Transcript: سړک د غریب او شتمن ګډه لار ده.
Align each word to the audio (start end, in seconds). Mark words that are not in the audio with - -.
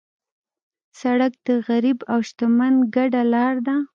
سړک 0.99 1.33
د 1.47 1.49
غریب 1.67 1.99
او 2.11 2.19
شتمن 2.27 2.73
ګډه 2.95 3.21
لار 3.33 3.55
ده. 3.67 3.75